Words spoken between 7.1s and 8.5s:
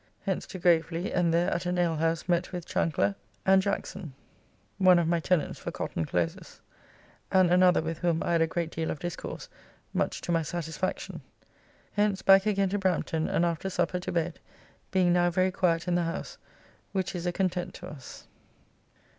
and another with whom I had a